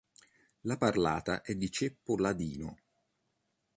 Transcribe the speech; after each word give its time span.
La 0.61 0.77
parlata 0.77 1.43
è 1.43 1.53
di 1.53 1.69
ceppo 1.69 2.17
ladino. 2.17 2.75